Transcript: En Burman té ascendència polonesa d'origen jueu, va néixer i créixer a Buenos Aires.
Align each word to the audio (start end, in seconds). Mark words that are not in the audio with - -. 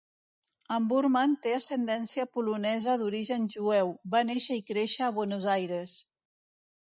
En 0.75 0.85
Burman 0.93 1.35
té 1.43 1.51
ascendència 1.57 2.25
polonesa 2.37 2.95
d'origen 3.01 3.45
jueu, 3.57 3.93
va 4.17 4.23
néixer 4.31 4.59
i 4.61 4.65
créixer 4.71 5.05
a 5.11 5.13
Buenos 5.21 5.47
Aires. 5.59 5.95